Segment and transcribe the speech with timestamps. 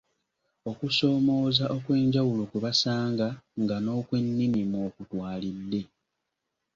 [0.71, 3.27] Okusomoooza okw’enjawulo kwe basanga
[3.61, 5.81] nga n’okwennimi mw’okutwalidde.